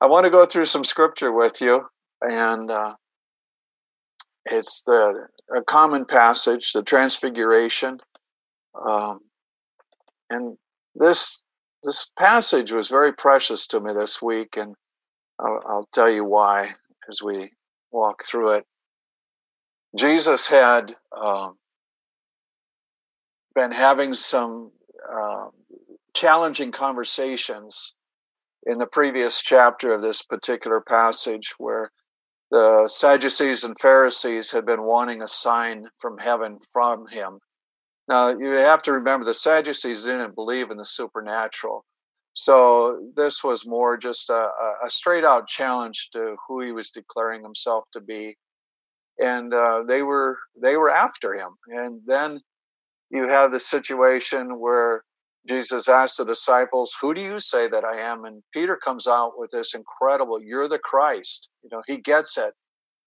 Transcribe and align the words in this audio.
I 0.00 0.06
want 0.06 0.24
to 0.24 0.30
go 0.30 0.46
through 0.46 0.64
some 0.64 0.84
scripture 0.84 1.30
with 1.30 1.60
you, 1.60 1.86
and 2.22 2.70
uh, 2.70 2.94
it's 4.46 4.82
the 4.86 5.26
a 5.54 5.62
common 5.62 6.06
passage, 6.06 6.72
the 6.72 6.82
Transfiguration, 6.82 7.98
um, 8.82 9.20
and 10.30 10.56
this 10.94 11.42
this 11.82 12.10
passage 12.18 12.72
was 12.72 12.88
very 12.88 13.12
precious 13.12 13.66
to 13.68 13.80
me 13.80 13.92
this 13.92 14.22
week, 14.22 14.56
and 14.56 14.74
I'll, 15.38 15.62
I'll 15.66 15.88
tell 15.92 16.10
you 16.10 16.24
why 16.24 16.74
as 17.08 17.22
we 17.22 17.50
walk 17.90 18.22
through 18.24 18.52
it. 18.52 18.66
Jesus 19.98 20.46
had 20.46 20.94
um, 21.20 21.56
been 23.54 23.72
having 23.72 24.14
some 24.14 24.70
uh, 25.10 25.46
challenging 26.14 26.70
conversations 26.70 27.94
in 28.64 28.78
the 28.78 28.86
previous 28.86 29.40
chapter 29.40 29.92
of 29.92 30.02
this 30.02 30.22
particular 30.22 30.80
passage 30.80 31.54
where 31.58 31.90
the 32.50 32.88
Sadducees 32.88 33.64
and 33.64 33.78
Pharisees 33.78 34.50
had 34.50 34.66
been 34.66 34.82
wanting 34.82 35.22
a 35.22 35.28
sign 35.28 35.88
from 35.96 36.18
heaven 36.18 36.58
from 36.72 37.06
him. 37.08 37.38
Now, 38.08 38.30
you 38.30 38.50
have 38.50 38.82
to 38.82 38.92
remember 38.92 39.24
the 39.24 39.34
Sadducees 39.34 40.02
didn't 40.02 40.34
believe 40.34 40.70
in 40.70 40.76
the 40.76 40.84
supernatural. 40.84 41.84
So, 42.32 43.00
this 43.14 43.44
was 43.44 43.66
more 43.66 43.96
just 43.96 44.30
a, 44.30 44.50
a 44.84 44.90
straight 44.90 45.24
out 45.24 45.46
challenge 45.46 46.10
to 46.12 46.36
who 46.46 46.62
he 46.62 46.72
was 46.72 46.90
declaring 46.90 47.42
himself 47.42 47.84
to 47.92 48.00
be. 48.00 48.36
And 49.18 49.54
uh, 49.54 49.84
they 49.86 50.02
were 50.02 50.38
they 50.60 50.76
were 50.76 50.90
after 50.90 51.34
him. 51.34 51.50
And 51.68 52.00
then 52.06 52.40
you 53.10 53.28
have 53.28 53.52
the 53.52 53.60
situation 53.60 54.58
where 54.58 55.04
Jesus 55.48 55.88
asked 55.88 56.18
the 56.18 56.24
disciples, 56.24 56.94
Who 57.00 57.14
do 57.14 57.20
you 57.20 57.40
say 57.40 57.68
that 57.68 57.84
I 57.84 57.98
am? 57.98 58.24
And 58.24 58.42
Peter 58.52 58.76
comes 58.76 59.06
out 59.06 59.32
with 59.36 59.50
this 59.50 59.74
incredible, 59.74 60.40
You're 60.42 60.68
the 60.68 60.78
Christ. 60.78 61.48
You 61.62 61.70
know, 61.72 61.82
he 61.86 61.96
gets 61.96 62.36
it. 62.36 62.54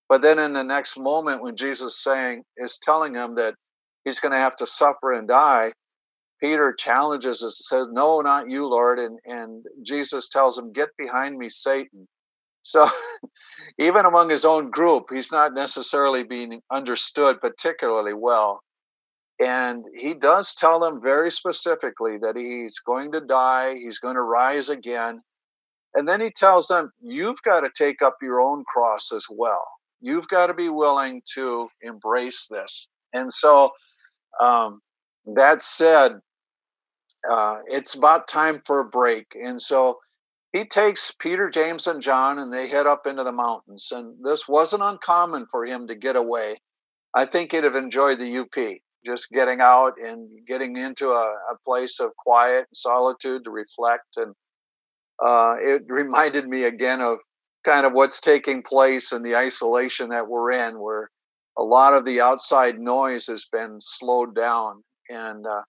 But 0.09 0.21
then 0.21 0.39
in 0.39 0.53
the 0.53 0.63
next 0.63 0.97
moment, 0.97 1.41
when 1.41 1.55
Jesus 1.55 2.01
saying 2.03 2.43
is 2.57 2.77
telling 2.81 3.15
him 3.15 3.35
that 3.35 3.55
he's 4.03 4.19
going 4.19 4.31
to 4.31 4.37
have 4.37 4.55
to 4.57 4.65
suffer 4.65 5.11
and 5.11 5.27
die, 5.27 5.73
Peter 6.41 6.73
challenges 6.77 7.41
and 7.41 7.51
says, 7.51 7.87
No, 7.91 8.19
not 8.21 8.49
you, 8.49 8.67
Lord. 8.67 8.99
And, 8.99 9.19
and 9.25 9.65
Jesus 9.81 10.27
tells 10.27 10.57
him, 10.57 10.73
Get 10.73 10.89
behind 10.97 11.37
me, 11.37 11.49
Satan. 11.49 12.07
So 12.63 12.89
even 13.77 14.05
among 14.05 14.29
his 14.29 14.43
own 14.45 14.69
group, 14.69 15.05
he's 15.11 15.31
not 15.31 15.53
necessarily 15.53 16.23
being 16.23 16.61
understood 16.71 17.39
particularly 17.39 18.13
well. 18.13 18.61
And 19.39 19.85
he 19.95 20.13
does 20.13 20.53
tell 20.55 20.79
them 20.79 21.01
very 21.01 21.31
specifically 21.31 22.17
that 22.19 22.37
he's 22.37 22.79
going 22.79 23.11
to 23.13 23.21
die, 23.21 23.75
he's 23.75 23.97
going 23.97 24.15
to 24.15 24.21
rise 24.21 24.69
again. 24.69 25.21
And 25.95 26.07
then 26.07 26.21
he 26.21 26.31
tells 26.31 26.67
them, 26.67 26.91
You've 27.01 27.41
got 27.43 27.61
to 27.61 27.69
take 27.75 28.01
up 28.01 28.17
your 28.21 28.41
own 28.41 28.63
cross 28.65 29.11
as 29.11 29.25
well. 29.29 29.65
You've 30.01 30.27
got 30.27 30.47
to 30.47 30.53
be 30.53 30.69
willing 30.69 31.21
to 31.33 31.67
embrace 31.81 32.47
this. 32.49 32.87
And 33.13 33.31
so, 33.31 33.71
um, 34.41 34.81
that 35.25 35.61
said, 35.61 36.13
uh, 37.29 37.59
it's 37.67 37.93
about 37.93 38.27
time 38.27 38.59
for 38.59 38.79
a 38.79 38.89
break. 38.89 39.27
And 39.41 39.61
so 39.61 39.99
he 40.51 40.65
takes 40.65 41.13
Peter, 41.17 41.49
James, 41.49 41.87
and 41.87 42.01
John, 42.01 42.39
and 42.39 42.51
they 42.51 42.67
head 42.67 42.85
up 42.85 43.07
into 43.07 43.23
the 43.23 43.31
mountains. 43.31 43.89
And 43.91 44.15
this 44.23 44.47
wasn't 44.47 44.83
uncommon 44.83 45.47
for 45.49 45.65
him 45.65 45.87
to 45.87 45.95
get 45.95 46.15
away. 46.15 46.57
I 47.15 47.25
think 47.25 47.51
he'd 47.51 47.63
have 47.63 47.75
enjoyed 47.75 48.19
the 48.19 48.39
UP 48.39 48.79
just 49.05 49.31
getting 49.31 49.61
out 49.61 49.93
and 50.01 50.29
getting 50.47 50.77
into 50.77 51.09
a, 51.09 51.35
a 51.51 51.57
place 51.65 51.99
of 51.99 52.15
quiet 52.17 52.67
and 52.69 52.77
solitude 52.77 53.43
to 53.43 53.51
reflect. 53.51 54.17
And 54.17 54.33
uh, 55.23 55.55
it 55.59 55.83
reminded 55.87 56.47
me 56.47 56.63
again 56.63 57.01
of 57.01 57.19
kind 57.65 57.85
of 57.85 57.93
what's 57.93 58.19
taking 58.19 58.61
place 58.61 59.11
in 59.11 59.23
the 59.23 59.35
isolation 59.35 60.09
that 60.09 60.27
we're 60.27 60.51
in, 60.51 60.79
where 60.79 61.09
a 61.57 61.63
lot 61.63 61.93
of 61.93 62.05
the 62.05 62.19
outside 62.19 62.79
noise 62.79 63.27
has 63.27 63.45
been 63.51 63.77
slowed 63.79 64.35
down. 64.35 64.83
And 65.09 65.45
uh, 65.45 65.63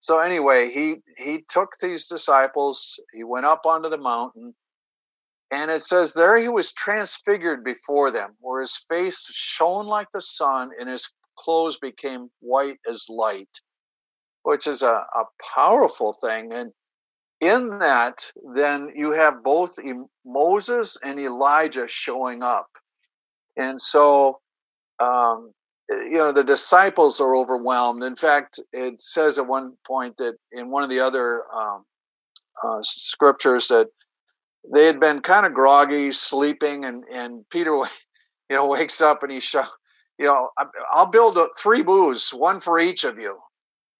so, 0.00 0.20
anyway, 0.20 0.70
he 0.70 0.96
he 1.16 1.44
took 1.48 1.70
these 1.80 2.06
disciples. 2.06 2.98
He 3.12 3.24
went 3.24 3.46
up 3.46 3.62
onto 3.66 3.88
the 3.88 3.98
mountain. 3.98 4.54
And 5.50 5.70
it 5.70 5.82
says, 5.82 6.12
There 6.12 6.36
he 6.38 6.48
was 6.48 6.72
transfigured 6.72 7.64
before 7.64 8.10
them, 8.10 8.36
where 8.40 8.60
his 8.60 8.76
face 8.76 9.26
shone 9.32 9.86
like 9.86 10.08
the 10.12 10.20
sun, 10.20 10.70
and 10.78 10.88
his 10.88 11.08
clothes 11.38 11.78
became 11.78 12.30
white 12.40 12.78
as 12.88 13.06
light, 13.08 13.60
which 14.42 14.66
is 14.66 14.82
a, 14.82 14.86
a 14.86 15.24
powerful 15.54 16.12
thing. 16.12 16.52
And 16.52 16.72
in 17.40 17.78
that, 17.78 18.32
then 18.54 18.90
you 18.94 19.12
have 19.12 19.44
both 19.44 19.76
Moses 20.26 20.96
and 21.04 21.18
Elijah 21.20 21.86
showing 21.86 22.42
up. 22.42 22.68
And 23.56 23.80
so, 23.80 24.40
um, 25.00 25.52
you 25.88 26.18
know, 26.18 26.32
the 26.32 26.44
disciples 26.44 27.20
are 27.20 27.36
overwhelmed. 27.36 28.02
In 28.02 28.16
fact, 28.16 28.60
it 28.72 29.00
says 29.00 29.38
at 29.38 29.46
one 29.46 29.74
point 29.86 30.16
that 30.18 30.34
in 30.52 30.70
one 30.70 30.82
of 30.82 30.90
the 30.90 31.00
other 31.00 31.42
um, 31.56 31.84
uh, 32.62 32.78
scriptures 32.82 33.68
that 33.68 33.88
they 34.72 34.86
had 34.86 35.00
been 35.00 35.20
kind 35.20 35.46
of 35.46 35.54
groggy, 35.54 36.12
sleeping, 36.12 36.84
and 36.84 37.04
and 37.12 37.48
Peter, 37.50 37.70
you 38.50 38.56
know, 38.56 38.66
wakes 38.66 39.00
up 39.00 39.22
and 39.22 39.32
he 39.32 39.40
shouts 39.40 39.70
you 40.18 40.26
know, 40.26 40.50
I'll 40.92 41.06
build 41.06 41.38
a, 41.38 41.48
three 41.56 41.82
booths, 41.82 42.34
one 42.34 42.60
for 42.60 42.78
each 42.78 43.04
of 43.04 43.18
you. 43.18 43.38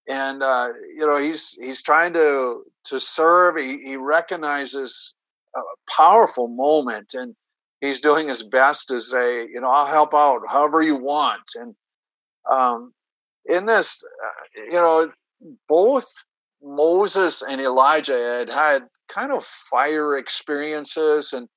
And 0.07 0.43
uh, 0.43 0.69
you 0.95 1.05
know, 1.05 1.17
he's 1.17 1.51
he's 1.51 1.81
trying 1.81 2.13
to 2.13 2.63
to 2.85 2.99
serve. 2.99 3.57
He, 3.57 3.77
he 3.77 3.95
recognizes 3.95 5.13
a 5.55 5.61
powerful 5.95 6.47
moment, 6.47 7.13
and 7.13 7.35
he's 7.79 8.01
doing 8.01 8.27
his 8.27 8.43
best 8.43 8.87
to 8.89 8.99
say, 8.99 9.41
you 9.41 9.61
know, 9.61 9.69
I'll 9.69 9.85
help 9.85 10.13
out 10.13 10.41
however 10.47 10.81
you 10.81 10.97
want. 10.97 11.43
And 11.55 11.75
um, 12.49 12.93
in 13.45 13.65
this, 13.65 14.03
uh, 14.25 14.61
you 14.63 14.73
know, 14.73 15.11
both 15.67 16.05
Moses 16.61 17.41
and 17.41 17.61
Elijah 17.61 18.17
had 18.17 18.49
had 18.49 18.83
kind 19.07 19.31
of 19.31 19.45
fire 19.45 20.17
experiences, 20.17 21.33
and 21.33 21.47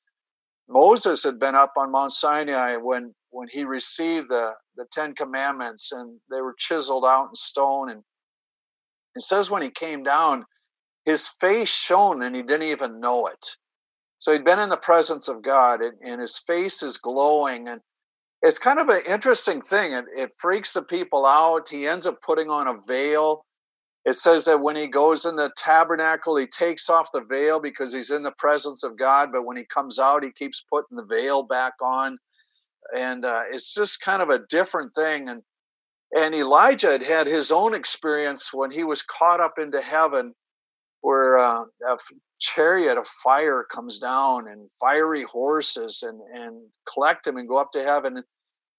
Moses 0.68 1.24
had 1.24 1.38
been 1.38 1.54
up 1.54 1.72
on 1.76 1.90
Mount 1.90 2.12
Sinai 2.12 2.76
when 2.76 3.14
when 3.32 3.48
he 3.48 3.65
received 3.65 4.28
the, 4.28 4.53
the 4.76 4.84
Ten 4.93 5.15
Commandments 5.15 5.91
and 5.91 6.20
they 6.31 6.41
were 6.41 6.54
chiseled 6.56 7.04
out 7.04 7.28
in 7.31 7.34
stone. 7.34 7.91
And 7.91 8.03
it 9.16 9.22
says 9.22 9.50
when 9.50 9.62
he 9.62 9.70
came 9.70 10.03
down, 10.03 10.44
his 11.04 11.28
face 11.28 11.70
shone 11.70 12.22
and 12.22 12.37
he 12.37 12.43
didn't 12.43 12.69
even 12.69 13.00
know 13.00 13.26
it. 13.26 13.56
So 14.19 14.32
he'd 14.32 14.44
been 14.44 14.60
in 14.60 14.69
the 14.69 14.76
presence 14.76 15.28
of 15.28 15.43
God 15.43 15.81
and, 15.81 15.97
and 16.04 16.20
his 16.20 16.38
face 16.38 16.82
is 16.82 16.98
glowing. 16.98 17.69
And 17.69 17.81
it's 18.43 18.59
kind 18.59 18.78
of 18.78 18.88
an 18.88 19.03
interesting 19.09 19.62
thing. 19.62 19.93
It, 19.93 20.04
it 20.16 20.32
freaks 20.38 20.75
the 20.75 20.82
people 20.82 21.26
out. 21.26 21.70
He 21.70 21.88
ends 21.88 22.06
up 22.06 22.20
putting 22.22 22.50
on 22.50 22.69
a 22.69 22.76
veil. 22.87 23.44
It 24.04 24.14
says 24.14 24.44
that 24.44 24.60
when 24.60 24.76
he 24.76 24.88
goes 24.88 25.25
in 25.25 25.37
the 25.37 25.53
tabernacle, 25.56 26.37
he 26.37 26.47
takes 26.47 26.91
off 26.91 27.12
the 27.12 27.22
veil 27.22 27.60
because 27.60 27.93
he's 27.93 28.10
in 28.10 28.22
the 28.22 28.32
presence 28.32 28.82
of 28.84 28.99
God. 28.99 29.31
But 29.32 29.47
when 29.47 29.56
he 29.56 29.64
comes 29.64 29.99
out, 29.99 30.22
he 30.22 30.32
keeps 30.32 30.64
putting 30.70 30.97
the 30.97 31.04
veil 31.04 31.43
back 31.43 31.75
on 31.81 32.19
and 32.97 33.25
uh, 33.25 33.43
it's 33.50 33.72
just 33.72 34.00
kind 34.00 34.22
of 34.22 34.31
a 34.31 34.41
different 34.48 34.94
thing. 34.94 35.28
And 35.28 35.43
and 36.15 36.34
Elijah 36.34 36.93
had 36.93 37.03
had 37.03 37.26
his 37.26 37.50
own 37.50 37.75
experience 37.75 38.53
when 38.53 38.70
he 38.70 38.84
was 38.84 39.03
caught 39.03 39.41
up 39.41 39.54
into 39.59 39.81
heaven, 39.81 40.34
where 41.00 41.38
uh, 41.38 41.65
a 41.88 41.97
chariot 42.38 42.98
of 42.98 43.06
fire 43.06 43.65
comes 43.65 43.98
down 43.98 44.48
and 44.48 44.70
fiery 44.72 45.22
horses 45.22 46.03
and 46.03 46.20
and 46.34 46.60
collect 46.93 47.26
him 47.26 47.37
and 47.37 47.48
go 47.48 47.59
up 47.59 47.72
to 47.72 47.82
heaven. 47.82 48.16
And 48.16 48.26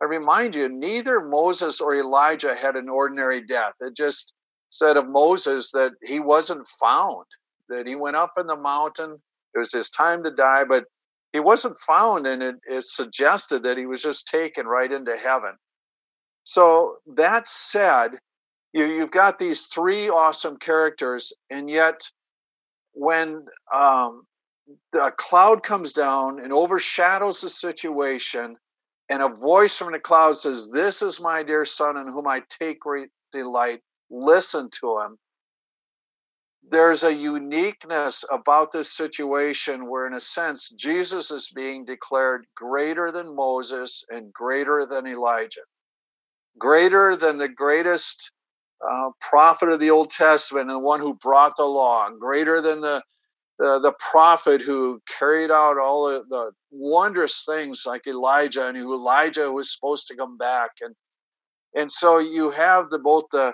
I 0.02 0.06
remind 0.06 0.53
you, 0.56 0.68
neither 0.68 1.22
Moses 1.22 1.80
or 1.80 1.96
Elijah 1.96 2.56
had 2.56 2.75
an 2.75 2.90
ordinary 2.90 3.41
death. 3.41 3.74
It 3.80 3.96
just 3.96 4.34
said 4.70 4.97
of 4.97 5.08
Moses 5.08 5.72
that 5.72 5.91
he 6.03 6.20
wasn't 6.20 6.68
found, 6.68 7.25
that 7.70 7.88
he 7.88 7.96
went 7.96 8.16
up 8.16 8.34
in 8.38 8.47
the 8.47 8.58
mountain. 8.58 9.22
It 9.56 9.59
was 9.59 9.72
his 9.72 9.90
time 9.90 10.24
to 10.24 10.31
die, 10.31 10.66
but 10.66 10.85
he 11.34 11.40
wasn't 11.40 11.78
found, 11.80 12.28
and 12.28 12.44
it, 12.44 12.56
it 12.70 12.84
suggested 12.85 13.64
that 13.64 13.78
he 13.78 13.88
was 13.88 14.03
just 14.03 14.28
taken 14.28 14.68
right 14.68 14.91
into 14.91 15.18
heaven. 15.18 15.56
So 16.44 16.97
that 17.16 17.47
said, 17.47 18.20
you, 18.72 18.85
you've 18.85 19.12
got 19.12 19.40
these 19.40 19.64
three 19.64 20.09
awesome 20.09 20.58
characters, 20.58 21.34
and 21.50 21.70
yet 21.70 22.02
when 22.94 23.46
um, 23.74 24.26
the 24.91 25.12
cloud 25.18 25.64
comes 25.64 25.91
down 25.91 26.40
and 26.40 26.53
overshadows 26.53 27.41
the 27.41 27.50
situation, 27.50 28.58
and 29.09 29.24
a 29.24 29.30
voice 29.30 29.78
from 29.78 29.91
the 29.91 30.00
cloud 30.00 30.38
says, 30.38 30.70
This 30.70 31.02
is 31.02 31.20
my 31.20 31.41
dear 31.41 31.66
son 31.66 31.97
in 31.97 32.08
whom 32.08 32.28
I 32.28 32.44
take 32.50 32.80
great 32.80 33.09
delight. 33.32 33.82
Listen 34.09 34.70
to 34.82 35.00
him 35.00 35.18
there's 36.73 37.03
a 37.03 37.14
uniqueness 37.14 38.25
about 38.31 38.72
this 38.72 38.91
situation 38.91 39.87
where, 39.87 40.08
in 40.08 40.16
a 40.16 40.20
sense, 40.20 40.70
Jesus 40.70 41.29
is 41.29 41.52
being 41.55 41.85
declared 41.85 42.47
greater 42.55 43.11
than 43.11 43.35
Moses 43.35 44.03
and 44.09 44.34
greater 44.34 44.87
than 44.90 45.05
Elijah, 45.05 45.61
greater 46.58 47.16
than 47.16 47.37
the 47.37 47.47
greatest 47.47 48.31
uh, 48.90 49.11
prophet 49.22 49.70
of 49.70 49.79
the 49.79 49.91
Old 49.91 50.09
Testament 50.09 50.64
and 50.64 50.72
the 50.72 50.79
one 50.79 50.99
who 50.99 51.14
brought 51.14 51.55
the 51.55 51.64
law, 51.64 52.09
greater 52.09 52.59
than 52.59 52.81
the 52.81 53.03
the, 53.59 53.79
the 53.79 53.93
prophet 54.11 54.64
who 54.64 54.99
carried 55.08 55.52
out 55.52 55.78
all 55.78 56.09
the, 56.09 56.23
the 56.28 56.52
wondrous 56.72 57.46
things 57.47 57.84
like 57.85 58.08
Elijah 58.08 58.66
and 58.66 58.75
who 58.75 58.96
Elijah 58.96 59.52
was 59.52 59.72
supposed 59.72 60.08
to 60.08 60.16
come 60.16 60.37
back. 60.37 60.72
And 60.81 60.96
and 61.75 61.91
so 61.91 62.17
you 62.17 62.49
have 62.49 62.90
the 62.90 62.97
both 62.97 63.25
the 63.31 63.53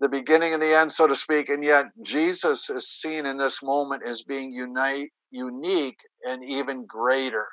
the 0.00 0.08
beginning 0.08 0.52
and 0.52 0.62
the 0.62 0.76
end 0.76 0.90
so 0.90 1.06
to 1.06 1.16
speak 1.16 1.48
and 1.48 1.64
yet 1.64 1.86
Jesus 2.02 2.70
is 2.70 2.88
seen 2.88 3.26
in 3.26 3.36
this 3.36 3.62
moment 3.62 4.02
as 4.06 4.22
being 4.22 4.52
unite 4.52 5.10
unique 5.30 5.98
and 6.24 6.44
even 6.44 6.86
greater 6.86 7.46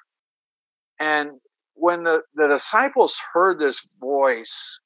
and 0.99 1.31
when 1.73 2.03
the, 2.03 2.21
the 2.35 2.47
disciples 2.47 3.19
heard 3.33 3.59
this 3.59 3.81
voice 3.99 4.79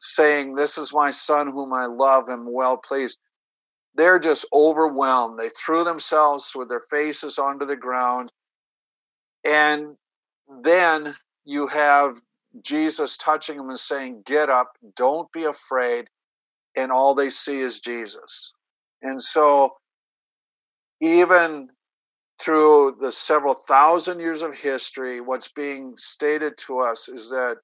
saying 0.00 0.54
this 0.54 0.76
is 0.76 0.92
my 0.92 1.10
son 1.10 1.48
whom 1.48 1.72
I 1.72 1.86
love 1.86 2.28
and 2.28 2.52
well 2.52 2.76
pleased 2.76 3.18
they're 3.98 4.20
just 4.20 4.46
overwhelmed. 4.52 5.38
They 5.38 5.50
threw 5.50 5.82
themselves 5.82 6.52
with 6.54 6.68
their 6.68 6.80
faces 6.80 7.36
onto 7.36 7.66
the 7.66 7.76
ground. 7.76 8.30
And 9.44 9.96
then 10.62 11.16
you 11.44 11.66
have 11.66 12.20
Jesus 12.62 13.16
touching 13.16 13.56
them 13.56 13.70
and 13.70 13.78
saying, 13.78 14.22
Get 14.24 14.48
up, 14.48 14.70
don't 14.94 15.30
be 15.32 15.44
afraid. 15.44 16.06
And 16.78 16.92
all 16.92 17.14
they 17.14 17.30
see 17.30 17.60
is 17.60 17.80
Jesus. 17.80 18.52
And 19.02 19.20
so, 19.20 19.74
even 21.00 21.68
through 22.40 22.96
the 23.00 23.12
several 23.12 23.54
thousand 23.54 24.20
years 24.20 24.42
of 24.42 24.54
history, 24.54 25.20
what's 25.20 25.48
being 25.48 25.94
stated 25.96 26.56
to 26.66 26.78
us 26.80 27.08
is 27.08 27.30
that 27.30 27.56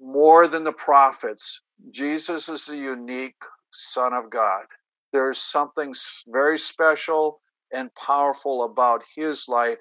more 0.00 0.46
than 0.46 0.64
the 0.64 0.72
prophets, 0.72 1.60
Jesus 1.90 2.48
is 2.48 2.66
the 2.66 2.76
unique 2.76 3.42
Son 3.70 4.12
of 4.12 4.30
God 4.30 4.64
there's 5.12 5.38
something 5.38 5.94
very 6.28 6.58
special 6.58 7.40
and 7.72 7.94
powerful 7.94 8.64
about 8.64 9.02
his 9.14 9.46
life 9.48 9.78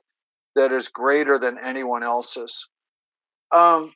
that 0.56 0.72
is 0.72 0.88
greater 0.88 1.38
than 1.38 1.58
anyone 1.60 2.04
else's. 2.04 2.68
Um, 3.52 3.94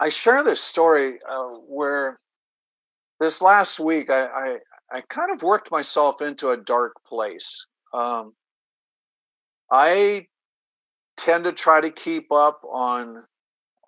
I 0.00 0.08
share 0.08 0.42
this 0.42 0.60
story 0.60 1.18
uh, 1.28 1.58
where 1.66 2.18
this 3.20 3.40
last 3.40 3.80
week 3.80 4.10
I, 4.10 4.26
I, 4.26 4.58
I 4.92 5.00
kind 5.08 5.32
of 5.32 5.42
worked 5.42 5.70
myself 5.70 6.20
into 6.22 6.50
a 6.50 6.56
dark 6.56 6.94
place. 7.06 7.66
Um, 7.92 8.34
I 9.70 10.26
tend 11.16 11.44
to 11.44 11.52
try 11.52 11.80
to 11.80 11.90
keep 11.90 12.32
up 12.32 12.60
on 12.70 13.24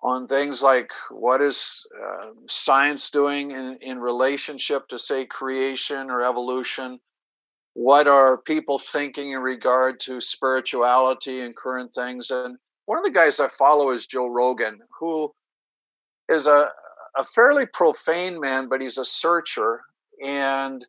on 0.03 0.27
things 0.27 0.61
like 0.61 0.91
what 1.09 1.41
is 1.41 1.85
uh, 1.99 2.27
science 2.47 3.09
doing 3.09 3.51
in, 3.51 3.77
in 3.81 3.99
relationship 3.99 4.87
to 4.87 4.99
say 4.99 5.25
creation 5.25 6.11
or 6.11 6.23
evolution 6.23 6.99
what 7.73 8.07
are 8.07 8.41
people 8.41 8.77
thinking 8.77 9.31
in 9.31 9.39
regard 9.39 9.99
to 9.99 10.21
spirituality 10.21 11.41
and 11.41 11.55
current 11.55 11.91
things 11.93 12.29
and 12.29 12.57
one 12.85 12.97
of 12.97 13.03
the 13.03 13.11
guys 13.11 13.39
i 13.39 13.47
follow 13.47 13.91
is 13.91 14.05
joe 14.05 14.27
rogan 14.27 14.79
who 14.99 15.31
is 16.29 16.45
a, 16.45 16.69
a 17.17 17.23
fairly 17.23 17.65
profane 17.65 18.39
man 18.39 18.67
but 18.69 18.81
he's 18.81 18.97
a 18.97 19.05
searcher 19.05 19.81
and 20.23 20.85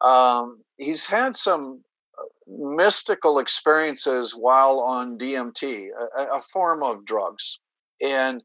um, 0.00 0.62
he's 0.76 1.06
had 1.06 1.36
some 1.36 1.82
uh, 2.18 2.24
mystical 2.46 3.38
experiences 3.38 4.32
while 4.32 4.80
on 4.80 5.18
dmt 5.18 5.88
a, 6.16 6.22
a 6.36 6.40
form 6.40 6.82
of 6.82 7.04
drugs. 7.04 7.60
And 8.02 8.42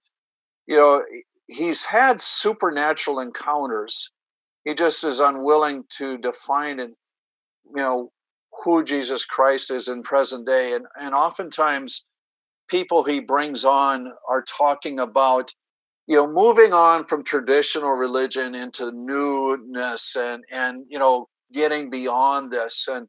you 0.67 0.75
know 0.75 1.03
he's 1.47 1.83
had 1.83 2.21
supernatural 2.21 3.19
encounters. 3.19 4.11
He 4.63 4.73
just 4.73 5.03
is 5.03 5.19
unwilling 5.19 5.85
to 5.97 6.17
define 6.17 6.79
and 6.79 6.95
you 7.67 7.81
know 7.81 8.11
who 8.63 8.83
jesus 8.83 9.25
christ 9.25 9.71
is 9.71 9.87
in 9.87 10.03
present 10.03 10.45
day. 10.45 10.73
And 10.73 10.85
and 10.99 11.15
oftentimes 11.15 12.05
people 12.67 13.03
he 13.03 13.19
brings 13.19 13.63
on 13.63 14.11
are 14.27 14.43
talking 14.43 14.99
about 14.99 15.53
you 16.07 16.15
know 16.15 16.27
moving 16.27 16.73
on 16.73 17.03
from 17.03 17.23
traditional 17.23 17.91
religion 17.91 18.55
into 18.55 18.91
newness 18.91 20.15
and 20.15 20.43
and 20.51 20.85
you 20.89 20.99
know 20.99 21.27
getting 21.53 21.89
beyond 21.89 22.51
this 22.51 22.87
and 22.87 23.07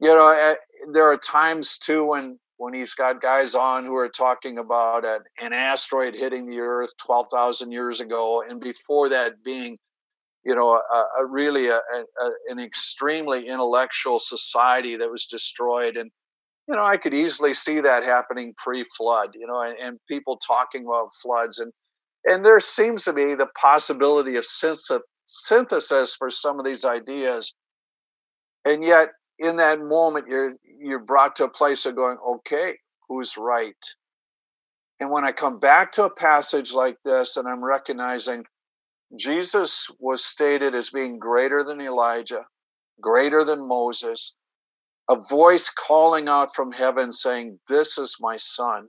you 0.00 0.08
know 0.08 0.28
eh, 0.30 0.54
there 0.92 1.04
are 1.04 1.16
times 1.16 1.78
too 1.78 2.04
when 2.04 2.38
when 2.60 2.74
he's 2.74 2.92
got 2.92 3.22
guys 3.22 3.54
on 3.54 3.86
who 3.86 3.96
are 3.96 4.10
talking 4.10 4.58
about 4.58 5.02
an, 5.02 5.20
an 5.40 5.54
asteroid 5.54 6.14
hitting 6.14 6.46
the 6.46 6.60
Earth 6.60 6.90
12,000 6.98 7.72
years 7.72 8.02
ago, 8.02 8.44
and 8.46 8.60
before 8.60 9.08
that 9.08 9.42
being, 9.42 9.78
you 10.44 10.54
know, 10.54 10.72
a, 10.74 11.04
a 11.20 11.26
really 11.26 11.68
a, 11.68 11.80
an 12.50 12.58
extremely 12.58 13.48
intellectual 13.48 14.18
society 14.18 14.94
that 14.96 15.10
was 15.10 15.24
destroyed. 15.24 15.96
And, 15.96 16.10
you 16.68 16.74
know, 16.74 16.82
I 16.82 16.96
could 16.96 17.14
easily 17.14 17.54
see 17.54 17.80
that 17.80 18.04
happening 18.04 18.54
pre-flood, 18.56 19.30
you 19.34 19.46
know, 19.46 19.62
and, 19.62 19.78
and 19.78 19.98
people 20.08 20.38
talking 20.38 20.84
about 20.86 21.08
floods. 21.22 21.58
And, 21.58 21.72
and 22.24 22.44
there 22.44 22.60
seems 22.60 23.04
to 23.04 23.12
be 23.12 23.34
the 23.34 23.48
possibility 23.60 24.36
of 24.36 24.44
synthesis 24.44 26.14
for 26.14 26.30
some 26.30 26.58
of 26.58 26.64
these 26.64 26.84
ideas. 26.84 27.54
And 28.64 28.84
yet, 28.84 29.10
in 29.38 29.56
that 29.56 29.80
moment, 29.80 30.26
you're 30.28 30.54
you're 30.78 30.98
brought 30.98 31.34
to 31.36 31.44
a 31.44 31.50
place 31.50 31.86
of 31.86 31.96
going, 31.96 32.18
okay, 32.26 32.76
who's 33.08 33.36
right? 33.36 33.74
And 35.00 35.10
when 35.10 35.24
I 35.24 35.32
come 35.32 35.58
back 35.58 35.92
to 35.92 36.04
a 36.04 36.14
passage 36.14 36.72
like 36.72 36.96
this 37.04 37.36
and 37.36 37.48
I'm 37.48 37.64
recognizing 37.64 38.44
Jesus 39.18 39.88
was 39.98 40.24
stated 40.24 40.74
as 40.74 40.90
being 40.90 41.18
greater 41.18 41.64
than 41.64 41.80
Elijah, 41.80 42.44
greater 43.00 43.44
than 43.44 43.66
Moses, 43.66 44.36
a 45.10 45.16
voice 45.16 45.68
calling 45.68 46.28
out 46.28 46.54
from 46.54 46.70
heaven 46.70 47.12
saying, 47.12 47.58
This 47.68 47.98
is 47.98 48.16
my 48.20 48.36
son. 48.36 48.88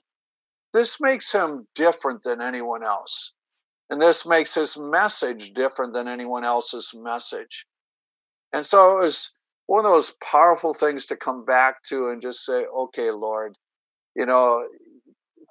This 0.71 1.01
makes 1.01 1.31
him 1.31 1.67
different 1.73 2.21
than 2.23 2.41
anyone 2.41 2.83
else. 2.83 3.33
And 3.89 4.01
this 4.01 4.25
makes 4.25 4.53
his 4.53 4.77
message 4.77 5.51
different 5.53 5.93
than 5.93 6.07
anyone 6.07 6.45
else's 6.45 6.93
message. 6.95 7.65
And 8.53 8.65
so 8.65 8.99
it 8.99 9.01
was 9.01 9.33
one 9.65 9.83
of 9.83 9.91
those 9.91 10.15
powerful 10.23 10.73
things 10.73 11.05
to 11.07 11.17
come 11.17 11.43
back 11.43 11.83
to 11.85 12.09
and 12.09 12.21
just 12.21 12.45
say, 12.45 12.65
okay, 12.65 13.09
Lord, 13.09 13.55
you 14.15 14.25
know, 14.25 14.65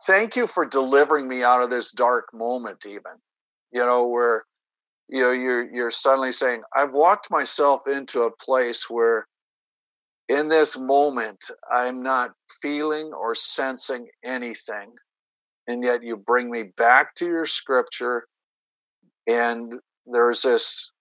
thank 0.07 0.37
you 0.37 0.47
for 0.47 0.65
delivering 0.65 1.27
me 1.27 1.43
out 1.43 1.63
of 1.63 1.71
this 1.71 1.91
dark 1.91 2.29
moment, 2.33 2.87
even, 2.87 3.13
you 3.73 3.81
know, 3.81 4.07
where, 4.07 4.45
you 5.09 5.21
know, 5.21 5.33
you're, 5.33 5.75
you're 5.75 5.91
suddenly 5.91 6.33
saying, 6.33 6.63
I've 6.75 6.93
walked 6.93 7.31
myself 7.31 7.87
into 7.89 8.23
a 8.23 8.31
place 8.31 8.89
where 8.89 9.27
in 10.31 10.47
this 10.47 10.79
moment, 10.79 11.51
I'm 11.69 12.05
not 12.05 12.31
feeling 12.63 13.13
or 13.13 13.35
sensing 13.35 14.07
anything. 14.25 14.93
And 15.67 15.83
yet 15.83 16.05
you 16.05 16.17
bring 16.17 16.51
me 16.53 16.63
back 16.77 17.17
to 17.17 17.27
your 17.27 17.47
scripture, 17.47 18.27
and 19.27 19.75
there's 20.07 20.43
this 20.43 20.93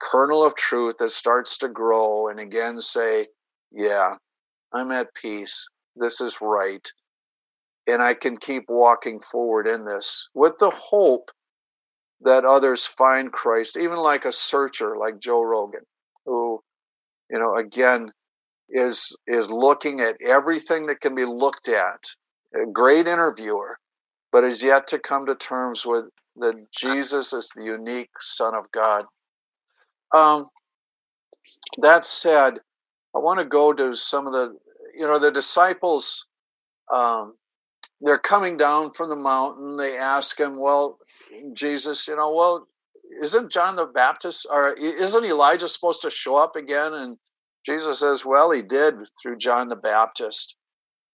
kernel 0.00 0.44
of 0.44 0.56
truth 0.56 0.96
that 0.98 1.12
starts 1.12 1.56
to 1.58 1.68
grow 1.68 2.28
and 2.28 2.40
again 2.40 2.80
say, 2.80 3.28
Yeah, 3.70 4.14
I'm 4.72 4.90
at 4.90 5.14
peace. 5.14 5.66
This 5.94 6.20
is 6.20 6.38
right. 6.40 6.86
And 7.86 8.02
I 8.02 8.14
can 8.14 8.36
keep 8.36 8.64
walking 8.68 9.20
forward 9.20 9.68
in 9.68 9.84
this 9.84 10.28
with 10.34 10.58
the 10.58 10.70
hope 10.70 11.30
that 12.20 12.44
others 12.44 12.86
find 12.86 13.32
Christ, 13.32 13.76
even 13.76 13.98
like 13.98 14.24
a 14.24 14.32
searcher 14.32 14.96
like 14.96 15.20
Joe 15.20 15.42
Rogan, 15.42 15.86
who, 16.26 16.60
you 17.30 17.38
know, 17.38 17.56
again, 17.56 18.12
is 18.70 19.16
is 19.26 19.50
looking 19.50 20.00
at 20.00 20.16
everything 20.24 20.86
that 20.86 21.00
can 21.00 21.14
be 21.14 21.24
looked 21.24 21.68
at. 21.68 22.04
A 22.54 22.66
great 22.66 23.06
interviewer, 23.06 23.78
but 24.32 24.44
is 24.44 24.62
yet 24.62 24.86
to 24.88 24.98
come 24.98 25.26
to 25.26 25.34
terms 25.34 25.84
with 25.84 26.06
that 26.36 26.70
Jesus 26.72 27.32
is 27.32 27.50
the 27.54 27.64
unique 27.64 28.10
Son 28.20 28.54
of 28.54 28.70
God. 28.72 29.04
Um, 30.14 30.48
that 31.78 32.04
said, 32.04 32.60
I 33.14 33.18
want 33.18 33.38
to 33.40 33.44
go 33.44 33.72
to 33.72 33.94
some 33.94 34.26
of 34.26 34.32
the, 34.32 34.56
you 34.94 35.06
know, 35.06 35.18
the 35.18 35.30
disciples. 35.30 36.26
Um, 36.92 37.34
they're 38.00 38.18
coming 38.18 38.56
down 38.56 38.92
from 38.92 39.08
the 39.08 39.16
mountain. 39.16 39.76
They 39.76 39.98
ask 39.98 40.38
him, 40.38 40.58
"Well, 40.58 40.98
Jesus, 41.52 42.06
you 42.08 42.16
know, 42.16 42.32
well, 42.32 42.68
isn't 43.20 43.52
John 43.52 43.76
the 43.76 43.86
Baptist 43.86 44.46
or 44.50 44.72
isn't 44.74 45.24
Elijah 45.24 45.68
supposed 45.68 46.02
to 46.02 46.10
show 46.10 46.36
up 46.36 46.56
again?" 46.56 46.94
And 46.94 47.18
Jesus 47.68 48.00
says, 48.00 48.24
"Well, 48.24 48.50
he 48.50 48.62
did 48.62 48.94
through 49.20 49.36
John 49.36 49.68
the 49.68 49.76
Baptist. 49.76 50.56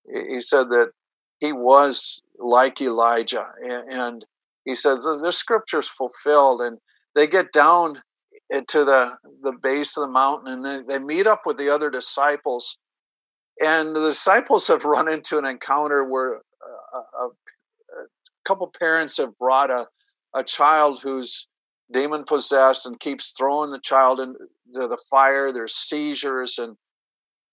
He 0.06 0.40
said 0.40 0.68
that 0.70 0.92
he 1.40 1.52
was 1.52 2.23
like 2.38 2.80
Elijah, 2.80 3.49
and 3.61 4.25
he 4.64 4.76
says 4.76 5.02
the 5.02 5.32
scripture's 5.32 5.88
fulfilled." 5.88 6.62
And 6.62 6.78
they 7.16 7.26
get 7.26 7.52
down 7.52 8.02
to 8.68 8.84
the 8.84 9.18
the 9.42 9.52
base 9.52 9.96
of 9.96 10.02
the 10.02 10.12
mountain 10.12 10.64
and 10.64 10.88
they, 10.88 10.99
meet 10.99 11.26
up 11.26 11.42
with 11.44 11.56
the 11.56 11.68
other 11.68 11.90
disciples 11.90 12.78
and 13.61 13.96
the 13.96 14.08
disciples 14.08 14.66
have 14.68 14.84
run 14.84 15.08
into 15.08 15.38
an 15.38 15.44
encounter 15.44 16.04
where 16.04 16.34
a, 16.34 16.99
a, 16.99 17.26
a 17.26 18.06
couple 18.46 18.70
parents 18.78 19.16
have 19.16 19.37
brought 19.38 19.70
a, 19.70 19.87
a 20.34 20.44
child 20.44 21.00
who's 21.02 21.49
demon 21.92 22.25
possessed 22.25 22.87
and 22.87 23.00
keeps 23.00 23.32
throwing 23.37 23.70
the 23.70 23.80
child 23.80 24.20
in 24.20 24.37
the 24.75 25.02
fire. 25.11 25.52
There's 25.52 25.75
seizures 25.75 26.59
and 26.59 26.76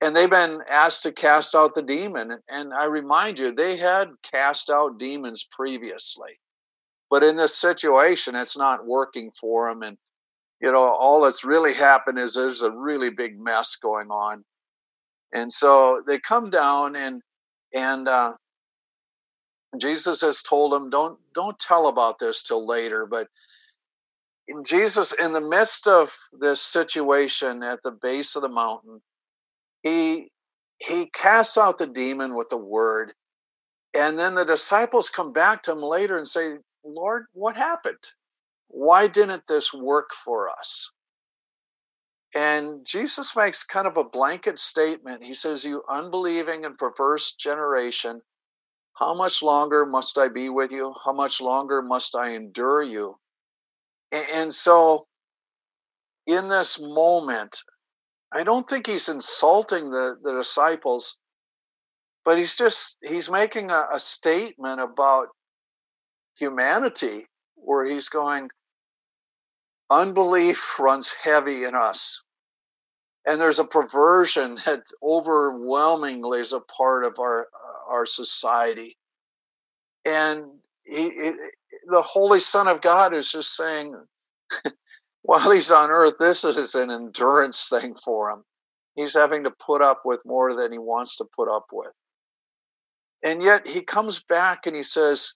and 0.04 0.16
they've 0.16 0.30
been 0.30 0.62
asked 0.68 1.04
to 1.04 1.12
cast 1.12 1.54
out 1.54 1.75
the 1.75 1.84
demon. 1.84 2.40
And 2.50 2.74
I 2.74 2.86
remind 2.86 3.38
you, 3.38 3.51
they 3.51 3.78
had 3.78 4.10
cast 4.24 4.72
out 4.72 4.98
demons 4.98 5.48
previously, 5.51 6.32
but 7.10 7.24
in 7.24 7.36
this 7.36 7.56
situation, 7.56 8.36
it's 8.36 8.58
not 8.58 8.88
working 8.88 9.30
for 9.30 9.70
them. 9.70 9.84
And 9.84 9.98
you 10.60 10.72
know, 10.72 10.84
all 10.84 11.22
that's 11.22 11.44
really 11.44 11.74
happened 11.74 12.20
is 12.20 12.34
there's 12.34 12.62
a 12.62 12.72
really 12.72 13.10
big 13.10 13.40
mess 13.40 13.75
going 13.75 14.10
on. 14.10 14.44
And 15.34 15.51
so 15.51 16.04
they 16.06 16.20
come 16.20 16.50
down 16.50 16.96
and 16.96 17.22
and 17.74 18.08
uh, 18.08 18.34
Jesus 19.78 20.22
has 20.22 20.42
told 20.42 20.74
them, 20.74 20.90
don't 20.90 21.18
don't 21.34 21.58
tell 21.60 21.88
about 21.88 22.20
this 22.20 22.44
till 22.44 22.66
later. 22.66 23.06
But 23.06 23.28
Jesus, 24.63 25.13
in 25.13 25.34
the 25.34 25.41
midst 25.41 25.88
of 25.88 26.15
this 26.31 26.62
situation 26.62 27.63
at 27.63 27.84
the 27.84 27.91
base 27.91 28.36
of 28.36 28.41
the 28.41 28.50
mountain, 28.50 29.01
he 29.84 30.29
he 30.77 31.08
casts 31.08 31.58
out 31.58 31.77
the 31.77 31.88
demon 31.88 32.36
with 32.36 32.50
the 32.50 32.58
word, 32.58 33.13
and 33.93 34.17
then 34.17 34.36
the 34.36 34.46
disciples 34.46 35.10
come 35.10 35.31
back 35.31 35.62
to 35.63 35.72
him 35.72 35.81
later 35.81 36.17
and 36.17 36.27
say, 36.27 36.58
"Lord, 36.84 37.25
what 37.34 37.55
happened? 37.55 38.13
Why 38.67 39.08
didn't 39.08 39.48
this 39.48 39.74
work 39.74 40.12
for 40.13 40.50
us?" 40.50 40.91
And 42.34 42.86
Jesus 42.86 43.36
makes 43.36 43.63
kind 43.63 43.88
of 43.88 43.98
a 43.98 44.03
blanket 44.03 44.58
statement. 44.58 45.24
He 45.24 45.34
says, 45.34 45.65
You 45.65 45.84
unbelieving 45.89 46.65
and 46.65 46.77
perverse 46.77 47.34
generation, 47.34 48.22
how 48.93 49.13
much 49.13 49.41
longer 49.41 49.86
must 49.86 50.17
I 50.17 50.29
be 50.29 50.50
with 50.50 50.72
you? 50.72 50.93
How 51.03 51.12
much 51.12 51.41
longer 51.41 51.81
must 51.81 52.15
I 52.15 52.29
endure 52.29 52.84
you? 52.84 53.17
And 54.12 54.53
so, 54.53 55.06
in 56.27 56.50
this 56.50 56.80
moment, 56.80 57.62
I 58.34 58.44
don't 58.44 58.68
think 58.68 58.88
he's 58.88 59.10
insulting 59.10 59.91
the, 59.91 60.18
the 60.22 60.34
disciples, 60.34 61.18
but 62.24 62.38
he's 62.38 62.56
just 62.56 62.98
he's 63.01 63.30
making 63.30 63.72
a, 63.72 63.88
a 63.94 64.00
statement 64.00 64.82
about 64.82 65.27
humanity 66.38 67.27
where 67.56 67.86
he's 67.86 68.10
going, 68.10 68.50
unbelief 69.89 70.80
runs 70.80 71.12
heavy 71.24 71.63
in 71.63 71.75
us. 71.75 72.24
And 73.25 73.39
there's 73.39 73.60
a 73.60 73.65
perversion 73.65 74.60
that 74.65 74.84
overwhelmingly 75.03 76.39
is 76.39 76.53
a 76.53 76.60
part 76.60 77.06
of 77.06 77.20
our 77.20 77.48
our 77.89 78.06
society. 78.06 78.98
And 80.06 80.60
he, 80.84 81.34
the 81.88 82.02
Holy 82.02 82.40
Son 82.40 82.68
of 82.68 82.82
God 82.82 83.14
is 83.14 83.32
just 83.32 83.56
saying, 83.56 83.96
while 85.22 85.52
he's 85.52 85.72
on 85.72 85.90
earth, 85.92 86.16
this 86.20 86.44
is 86.44 86.76
an 86.76 86.92
endurance 86.92 87.68
thing 87.68 87.96
for 87.96 88.30
him. 88.30 88.44
He's 88.96 89.14
having 89.14 89.44
to 89.44 89.52
put 89.52 89.82
up 89.82 90.02
with 90.04 90.22
more 90.26 90.56
than 90.56 90.72
he 90.72 90.78
wants 90.78 91.18
to 91.18 91.26
put 91.26 91.50
up 91.50 91.68
with. 91.72 91.94
And 93.24 93.42
yet 93.42 93.68
he 93.68 93.82
comes 93.82 94.22
back 94.22 94.66
and 94.66 94.76
he 94.76 94.84
says, 94.84 95.34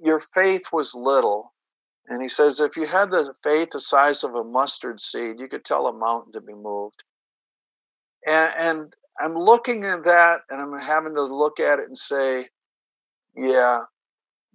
Your 0.00 0.18
faith 0.18 0.66
was 0.72 0.94
little. 0.94 1.52
And 2.06 2.22
he 2.22 2.28
says, 2.28 2.60
If 2.60 2.76
you 2.76 2.86
had 2.86 3.10
the 3.10 3.34
faith 3.42 3.70
the 3.72 3.80
size 3.80 4.22
of 4.22 4.34
a 4.34 4.44
mustard 4.44 5.00
seed, 5.00 5.40
you 5.40 5.48
could 5.48 5.64
tell 5.64 5.86
a 5.86 5.92
mountain 5.92 6.32
to 6.32 6.40
be 6.40 6.54
moved. 6.54 7.02
And, 8.26 8.52
and 8.56 8.96
I'm 9.18 9.34
looking 9.34 9.84
at 9.84 10.04
that 10.04 10.40
and 10.50 10.60
I'm 10.60 10.78
having 10.78 11.14
to 11.14 11.22
look 11.22 11.60
at 11.60 11.78
it 11.78 11.86
and 11.86 11.96
say, 11.96 12.48
yeah, 13.36 13.82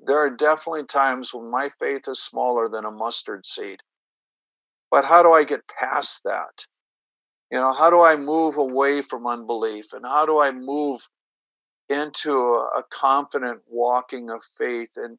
there 0.06 0.18
are 0.18 0.30
definitely 0.30 0.86
times 0.86 1.34
when 1.34 1.50
my 1.50 1.70
faith 1.80 2.08
is 2.08 2.22
smaller 2.22 2.70
than 2.70 2.86
a 2.86 2.92
mustard 2.92 3.46
seed. 3.46 3.80
But 4.92 5.06
how 5.06 5.22
do 5.24 5.34
I 5.34 5.44
get 5.44 5.68
past 5.68 6.24
that? 6.24 6.66
You 7.52 7.58
know, 7.58 7.74
how 7.74 7.90
do 7.90 8.02
I 8.02 8.16
move 8.16 8.58
away 8.58 9.02
from 9.02 9.28
unbelief? 9.28 9.94
And 9.94 10.06
how 10.06 10.26
do 10.26 10.40
I 10.40 10.52
move 10.52 11.10
into 11.90 12.32
a, 12.32 12.80
a 12.80 12.84
confident 12.92 13.62
walking 13.68 14.30
of 14.30 14.44
faith? 14.44 14.92
And 14.96 15.18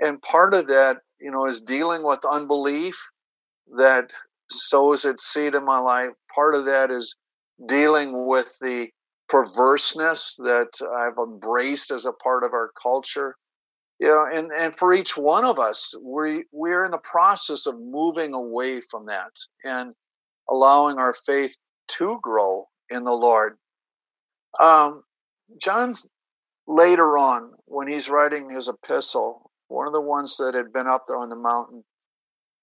and 0.00 0.22
part 0.22 0.54
of 0.54 0.68
that, 0.68 0.98
you 1.20 1.30
know, 1.30 1.46
is 1.46 1.60
dealing 1.60 2.04
with 2.04 2.20
unbelief 2.24 3.10
that 3.76 4.10
sows 4.50 5.04
its 5.04 5.26
seed 5.26 5.54
in 5.54 5.64
my 5.64 5.78
life. 5.78 6.10
Part 6.34 6.54
of 6.54 6.64
that 6.66 6.90
is 6.90 7.16
dealing 7.66 8.26
with 8.26 8.56
the 8.60 8.90
perverseness 9.28 10.36
that 10.38 10.80
I've 10.96 11.18
embraced 11.18 11.90
as 11.90 12.06
a 12.06 12.12
part 12.12 12.44
of 12.44 12.52
our 12.52 12.70
culture. 12.80 13.36
You 13.98 14.08
know, 14.08 14.26
and, 14.32 14.52
and 14.52 14.74
for 14.74 14.94
each 14.94 15.16
one 15.16 15.44
of 15.44 15.58
us, 15.58 15.94
we 16.00 16.44
we're 16.52 16.84
in 16.84 16.92
the 16.92 16.98
process 16.98 17.66
of 17.66 17.80
moving 17.80 18.32
away 18.32 18.80
from 18.80 19.06
that 19.06 19.32
and 19.64 19.94
allowing 20.48 20.98
our 20.98 21.12
faith 21.12 21.56
to 21.88 22.18
grow 22.22 22.66
in 22.90 23.04
the 23.04 23.12
Lord. 23.12 23.58
Um, 24.60 25.02
John's 25.60 26.08
later 26.66 27.18
on, 27.18 27.52
when 27.64 27.88
he's 27.88 28.08
writing 28.08 28.50
his 28.50 28.68
epistle, 28.68 29.50
one 29.66 29.86
of 29.86 29.92
the 29.92 30.00
ones 30.00 30.36
that 30.36 30.54
had 30.54 30.72
been 30.72 30.86
up 30.86 31.04
there 31.08 31.18
on 31.18 31.28
the 31.28 31.36
mountain, 31.36 31.84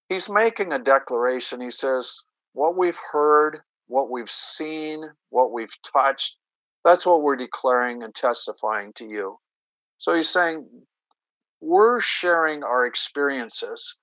he's 0.08 0.30
making 0.30 0.72
a 0.72 0.78
declaration. 0.78 1.60
He 1.60 1.70
says, 1.70 2.22
What 2.54 2.78
we've 2.78 2.98
heard 3.12 3.60
what 3.86 4.10
we've 4.10 4.30
seen, 4.30 5.04
what 5.30 5.52
we've 5.52 5.76
touched. 5.94 6.36
That's 6.84 7.06
what 7.06 7.22
we're 7.22 7.36
declaring 7.36 8.02
and 8.02 8.14
testifying 8.14 8.92
to 8.94 9.04
you. 9.04 9.38
So 9.98 10.14
he's 10.14 10.28
saying, 10.28 10.68
we're 11.66 12.00
sharing 12.00 12.62
our 12.62 12.86
experiences 12.86 13.96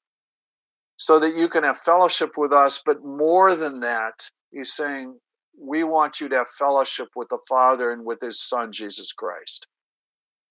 so 0.98 1.18
that 1.20 1.36
you 1.36 1.48
can 1.48 1.64
have 1.64 1.78
fellowship 1.78 2.32
with 2.38 2.52
us. 2.52 2.82
But 2.86 3.04
more 3.04 3.56
than 3.56 3.80
that, 3.80 4.30
he's 4.52 4.74
saying, 4.74 5.20
we 5.58 5.84
want 5.84 6.20
you 6.20 6.28
to 6.30 6.38
have 6.38 6.48
fellowship 6.48 7.10
with 7.16 7.30
the 7.30 7.40
Father 7.48 7.92
and 7.92 8.06
with 8.06 8.20
his 8.20 8.42
Son, 8.42 8.72
Jesus 8.72 9.14
Christ. 9.14 9.68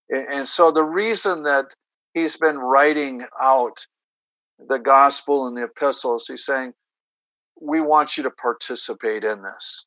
And 0.09 0.47
so 0.47 0.71
the 0.71 0.85
reason 0.85 1.43
that 1.43 1.75
he's 2.15 2.37
been 2.37 2.59
writing 2.59 3.27
out 3.41 3.87
the 4.59 4.79
gospel 4.79 5.47
and 5.47 5.57
the 5.57 5.65
epistles, 5.65 6.27
he's 6.29 6.45
saying, 6.45 6.73
we 7.61 7.81
want 7.81 8.17
you 8.17 8.23
to 8.23 8.31
participate 8.31 9.25
in 9.25 9.43
this. 9.43 9.87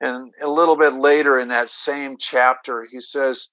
And 0.00 0.32
a 0.42 0.48
little 0.48 0.76
bit 0.76 0.94
later 0.94 1.38
in 1.38 1.48
that 1.48 1.70
same 1.70 2.16
chapter, 2.18 2.86
he 2.90 3.00
says, 3.00 3.50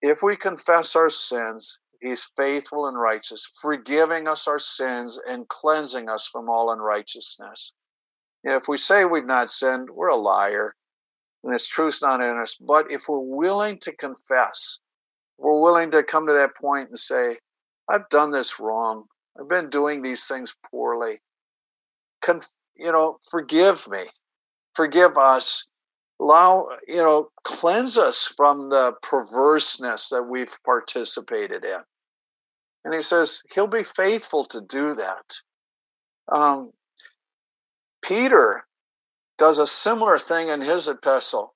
If 0.00 0.22
we 0.22 0.36
confess 0.36 0.94
our 0.94 1.10
sins, 1.10 1.80
he's 2.00 2.28
faithful 2.36 2.86
and 2.86 2.98
righteous, 2.98 3.46
forgiving 3.60 4.26
us 4.26 4.48
our 4.48 4.58
sins 4.58 5.18
and 5.28 5.48
cleansing 5.48 6.08
us 6.08 6.26
from 6.26 6.48
all 6.48 6.72
unrighteousness. 6.72 7.72
if 8.42 8.68
we 8.68 8.76
say 8.76 9.04
we've 9.04 9.26
not 9.26 9.50
sinned, 9.50 9.90
we're 9.90 10.08
a 10.08 10.16
liar, 10.16 10.74
and 11.44 11.52
this 11.52 11.66
truth's 11.66 12.02
not 12.02 12.20
in 12.20 12.36
us. 12.38 12.56
But 12.60 12.90
if 12.90 13.08
we're 13.08 13.18
willing 13.18 13.78
to 13.80 13.94
confess, 13.94 14.80
we're 15.38 15.60
willing 15.60 15.90
to 15.92 16.02
come 16.02 16.26
to 16.26 16.32
that 16.32 16.56
point 16.56 16.90
and 16.90 16.98
say, 16.98 17.38
I've 17.88 18.08
done 18.08 18.30
this 18.30 18.60
wrong. 18.60 19.04
I've 19.38 19.48
been 19.48 19.70
doing 19.70 20.02
these 20.02 20.26
things 20.26 20.54
poorly. 20.70 21.20
Conf- 22.22 22.54
you 22.76 22.92
know, 22.92 23.18
forgive 23.30 23.88
me, 23.88 24.04
forgive 24.74 25.16
us, 25.18 25.66
allow, 26.20 26.68
you 26.86 26.96
know, 26.96 27.30
cleanse 27.44 27.96
us 27.96 28.30
from 28.36 28.68
the 28.68 28.92
perverseness 29.02 30.08
that 30.10 30.24
we've 30.24 30.58
participated 30.64 31.64
in. 31.64 31.80
And 32.84 32.94
he 32.94 33.02
says 33.02 33.42
he'll 33.54 33.66
be 33.66 33.82
faithful 33.82 34.44
to 34.46 34.60
do 34.60 34.94
that. 34.94 35.36
Um, 36.30 36.72
Peter 38.02 38.66
does 39.38 39.58
a 39.58 39.66
similar 39.66 40.18
thing 40.18 40.48
in 40.48 40.60
his 40.60 40.86
epistle. 40.86 41.54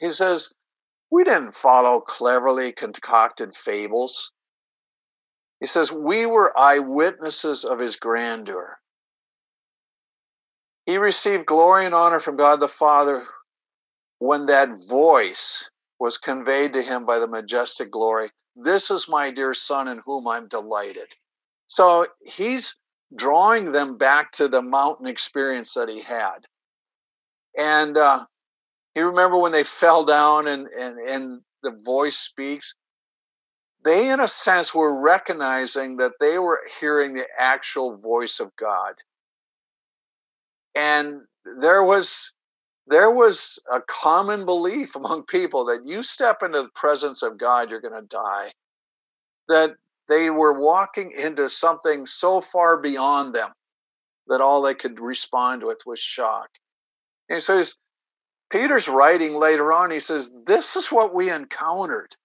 He 0.00 0.10
says, 0.10 0.52
We 1.10 1.24
didn't 1.24 1.54
follow 1.54 2.00
cleverly 2.00 2.72
concocted 2.72 3.54
fables. 3.54 4.32
He 5.60 5.66
says, 5.66 5.90
We 5.92 6.26
were 6.26 6.58
eyewitnesses 6.58 7.64
of 7.64 7.78
his 7.78 7.96
grandeur. 7.96 8.78
He 10.88 10.96
received 10.96 11.44
glory 11.44 11.84
and 11.84 11.94
honor 11.94 12.18
from 12.18 12.38
God 12.38 12.60
the 12.60 12.66
Father 12.66 13.26
when 14.20 14.46
that 14.46 14.70
voice 14.88 15.68
was 16.00 16.16
conveyed 16.16 16.72
to 16.72 16.82
him 16.82 17.04
by 17.04 17.18
the 17.18 17.26
majestic 17.26 17.90
glory. 17.90 18.30
This 18.56 18.90
is 18.90 19.06
my 19.06 19.30
dear 19.30 19.52
son 19.52 19.86
in 19.86 20.00
whom 20.06 20.26
I'm 20.26 20.48
delighted. 20.48 21.08
So 21.66 22.06
he's 22.24 22.74
drawing 23.14 23.72
them 23.72 23.98
back 23.98 24.32
to 24.32 24.48
the 24.48 24.62
mountain 24.62 25.06
experience 25.06 25.74
that 25.74 25.90
he 25.90 26.00
had. 26.00 26.46
And 27.54 27.98
uh, 27.98 28.24
you 28.94 29.04
remember 29.04 29.36
when 29.36 29.52
they 29.52 29.64
fell 29.64 30.06
down 30.06 30.46
and, 30.46 30.68
and, 30.68 30.98
and 31.06 31.40
the 31.62 31.78
voice 31.84 32.16
speaks? 32.16 32.74
They, 33.84 34.08
in 34.08 34.20
a 34.20 34.28
sense, 34.28 34.74
were 34.74 35.02
recognizing 35.02 35.98
that 35.98 36.12
they 36.18 36.38
were 36.38 36.62
hearing 36.80 37.12
the 37.12 37.26
actual 37.38 37.98
voice 37.98 38.40
of 38.40 38.56
God 38.56 38.94
and 40.78 41.22
there 41.60 41.84
was 41.84 42.32
there 42.86 43.10
was 43.10 43.58
a 43.72 43.80
common 43.82 44.46
belief 44.46 44.96
among 44.96 45.24
people 45.26 45.64
that 45.66 45.84
you 45.86 46.02
step 46.04 46.42
into 46.42 46.62
the 46.62 46.70
presence 46.74 47.22
of 47.22 47.38
God, 47.38 47.70
you're 47.70 47.80
going 47.82 48.00
to 48.00 48.08
die. 48.08 48.52
That 49.48 49.76
they 50.08 50.30
were 50.30 50.58
walking 50.58 51.10
into 51.12 51.50
something 51.50 52.06
so 52.06 52.40
far 52.40 52.78
beyond 52.80 53.34
them. 53.34 53.50
that 54.28 54.40
all 54.42 54.62
they 54.62 54.74
could 54.74 55.00
respond 55.00 55.64
with 55.64 55.80
was 55.86 56.00
shock. 56.00 56.50
And 57.30 57.42
so 57.42 57.62
Peter's 58.50 58.88
writing 58.88 59.34
later 59.34 59.72
on, 59.72 59.90
he 59.90 60.00
says, 60.00 60.32
This 60.46 60.76
is 60.76 60.88
what 60.88 61.14
we 61.14 61.30
encountered. 61.30 62.16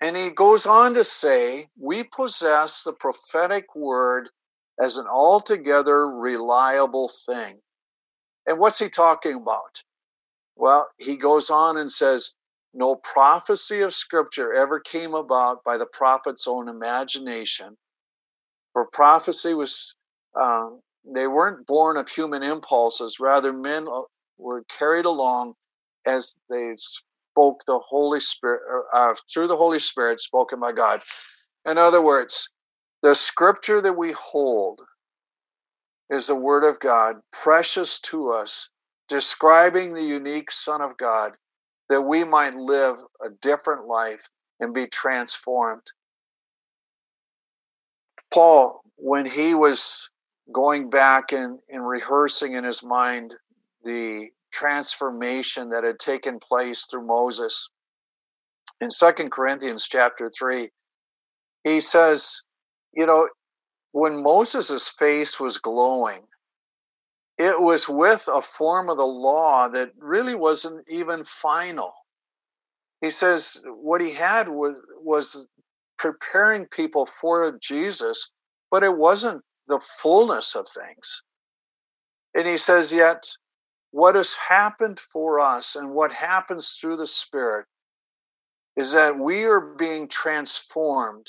And 0.00 0.16
he 0.16 0.30
goes 0.30 0.66
on 0.66 0.94
to 0.94 1.04
say, 1.04 1.68
We 1.78 2.04
possess 2.04 2.82
the 2.84 2.92
prophetic 2.92 3.74
word 3.76 4.30
as 4.80 4.96
an 4.96 5.06
altogether 5.06 6.06
reliable 6.06 7.08
thing. 7.08 7.60
And 8.46 8.58
what's 8.58 8.78
he 8.78 8.88
talking 8.88 9.34
about? 9.34 9.82
Well, 10.56 10.88
he 10.98 11.16
goes 11.16 11.50
on 11.50 11.76
and 11.76 11.90
says, 11.90 12.34
No 12.72 12.96
prophecy 12.96 13.80
of 13.80 13.94
Scripture 13.94 14.54
ever 14.54 14.80
came 14.80 15.14
about 15.14 15.64
by 15.64 15.76
the 15.76 15.86
prophet's 15.86 16.46
own 16.46 16.68
imagination. 16.68 17.76
For 18.72 18.88
prophecy 18.92 19.54
was, 19.54 19.94
um, 20.40 20.80
they 21.04 21.26
weren't 21.26 21.66
born 21.66 21.96
of 21.96 22.08
human 22.08 22.42
impulses. 22.42 23.18
Rather, 23.20 23.52
men 23.52 23.88
uh, 23.88 24.02
were 24.38 24.64
carried 24.64 25.06
along 25.06 25.54
as 26.06 26.38
they 26.48 26.74
spoke 26.76 27.62
the 27.66 27.80
Holy 27.88 28.20
Spirit, 28.20 28.60
uh, 28.92 29.14
through 29.32 29.48
the 29.48 29.56
Holy 29.56 29.78
Spirit 29.78 30.20
spoken 30.20 30.60
by 30.60 30.72
God. 30.72 31.00
In 31.64 31.78
other 31.78 32.02
words, 32.02 32.50
the 33.02 33.14
scripture 33.14 33.80
that 33.80 33.96
we 33.96 34.12
hold 34.12 34.80
is 36.10 36.26
the 36.26 36.34
Word 36.34 36.64
of 36.64 36.80
God, 36.80 37.16
precious 37.32 38.00
to 38.00 38.30
us, 38.30 38.68
describing 39.08 39.94
the 39.94 40.02
unique 40.02 40.50
Son 40.50 40.80
of 40.80 40.96
God, 40.96 41.32
that 41.88 42.02
we 42.02 42.24
might 42.24 42.54
live 42.54 42.96
a 43.24 43.28
different 43.42 43.86
life 43.86 44.28
and 44.60 44.72
be 44.72 44.86
transformed. 44.86 45.82
Paul, 48.32 48.82
when 48.96 49.26
he 49.26 49.54
was 49.54 50.10
going 50.52 50.90
back 50.90 51.32
and, 51.32 51.58
and 51.68 51.86
rehearsing 51.86 52.54
in 52.54 52.64
his 52.64 52.82
mind 52.82 53.34
the 53.84 54.28
transformation 54.52 55.68
that 55.70 55.84
had 55.84 55.98
taken 55.98 56.38
place 56.38 56.86
through 56.86 57.06
Moses, 57.06 57.68
in 58.80 58.90
Second 58.90 59.30
Corinthians 59.30 59.86
chapter 59.88 60.30
3, 60.30 60.70
he 61.64 61.80
says, 61.80 62.42
you 62.96 63.06
know, 63.06 63.28
when 63.92 64.22
Moses' 64.22 64.88
face 64.88 65.38
was 65.38 65.58
glowing, 65.58 66.22
it 67.38 67.60
was 67.60 67.88
with 67.88 68.28
a 68.32 68.40
form 68.40 68.88
of 68.88 68.96
the 68.96 69.06
law 69.06 69.68
that 69.68 69.92
really 69.98 70.34
wasn't 70.34 70.84
even 70.88 71.22
final. 71.22 71.92
He 73.02 73.10
says 73.10 73.60
what 73.66 74.00
he 74.00 74.12
had 74.12 74.48
was, 74.48 74.76
was 75.02 75.46
preparing 75.98 76.66
people 76.66 77.04
for 77.04 77.58
Jesus, 77.60 78.32
but 78.70 78.82
it 78.82 78.96
wasn't 78.96 79.42
the 79.68 79.78
fullness 79.78 80.54
of 80.54 80.66
things. 80.68 81.22
And 82.34 82.46
he 82.46 82.56
says, 82.56 82.92
yet 82.92 83.28
what 83.90 84.14
has 84.14 84.34
happened 84.48 84.98
for 84.98 85.38
us 85.38 85.76
and 85.76 85.94
what 85.94 86.12
happens 86.12 86.70
through 86.70 86.96
the 86.96 87.06
Spirit 87.06 87.66
is 88.76 88.92
that 88.92 89.18
we 89.18 89.44
are 89.44 89.60
being 89.60 90.08
transformed 90.08 91.26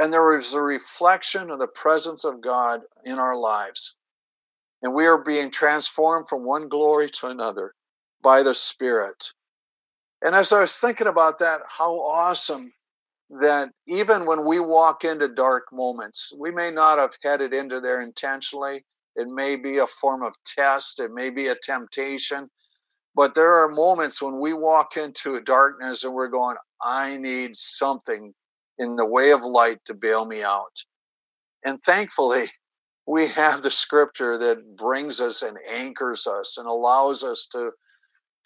and 0.00 0.10
there 0.10 0.34
is 0.38 0.54
a 0.54 0.62
reflection 0.62 1.50
of 1.50 1.58
the 1.58 1.66
presence 1.66 2.24
of 2.24 2.40
God 2.40 2.80
in 3.04 3.18
our 3.18 3.36
lives. 3.36 3.96
And 4.82 4.94
we 4.94 5.04
are 5.04 5.22
being 5.22 5.50
transformed 5.50 6.26
from 6.26 6.46
one 6.46 6.70
glory 6.70 7.10
to 7.10 7.26
another 7.26 7.74
by 8.22 8.42
the 8.42 8.54
Spirit. 8.54 9.32
And 10.24 10.34
as 10.34 10.54
I 10.54 10.62
was 10.62 10.78
thinking 10.78 11.06
about 11.06 11.38
that, 11.40 11.60
how 11.68 11.96
awesome 11.96 12.72
that 13.28 13.68
even 13.86 14.24
when 14.24 14.46
we 14.46 14.58
walk 14.58 15.04
into 15.04 15.28
dark 15.28 15.64
moments, 15.70 16.32
we 16.38 16.50
may 16.50 16.70
not 16.70 16.98
have 16.98 17.12
headed 17.22 17.52
into 17.52 17.78
there 17.78 18.00
intentionally. 18.00 18.86
It 19.16 19.28
may 19.28 19.54
be 19.56 19.78
a 19.78 19.86
form 19.86 20.22
of 20.22 20.34
test, 20.46 20.98
it 20.98 21.10
may 21.10 21.28
be 21.28 21.48
a 21.48 21.56
temptation. 21.62 22.48
But 23.14 23.34
there 23.34 23.52
are 23.52 23.68
moments 23.68 24.22
when 24.22 24.40
we 24.40 24.54
walk 24.54 24.96
into 24.96 25.42
darkness 25.42 26.04
and 26.04 26.14
we're 26.14 26.28
going, 26.28 26.56
I 26.82 27.18
need 27.18 27.54
something 27.54 28.32
in 28.80 28.96
the 28.96 29.06
way 29.06 29.30
of 29.30 29.42
light 29.42 29.78
to 29.84 29.94
bail 29.94 30.24
me 30.24 30.42
out. 30.42 30.84
And 31.64 31.80
thankfully, 31.84 32.46
we 33.06 33.28
have 33.28 33.62
the 33.62 33.70
scripture 33.70 34.38
that 34.38 34.76
brings 34.76 35.20
us 35.20 35.42
and 35.42 35.58
anchors 35.68 36.26
us 36.26 36.56
and 36.56 36.66
allows 36.66 37.22
us 37.22 37.46
to, 37.52 37.72